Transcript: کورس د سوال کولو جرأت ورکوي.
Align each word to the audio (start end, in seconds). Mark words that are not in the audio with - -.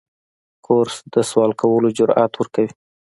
کورس 0.65 0.95
د 1.13 1.15
سوال 1.29 1.51
کولو 1.61 1.89
جرأت 1.97 2.33
ورکوي. 2.35 2.71